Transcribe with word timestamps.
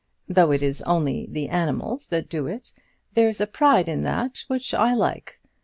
Though 0.27 0.51
it 0.51 0.63
is 0.63 0.81
only 0.81 1.27
the 1.29 1.49
animals 1.49 2.07
that 2.07 2.27
do 2.27 2.47
it, 2.47 2.71
there's 3.13 3.39
a 3.39 3.45
pride 3.45 3.87
in 3.87 4.01
that 4.01 4.43
which 4.47 4.73
I 4.73 4.95
like. 4.95 5.39